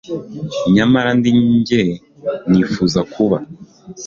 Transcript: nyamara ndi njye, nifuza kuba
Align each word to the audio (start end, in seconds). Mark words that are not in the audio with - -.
nyamara 0.75 1.09
ndi 1.17 1.31
njye, 1.55 1.81
nifuza 2.49 2.99
kuba 3.13 3.37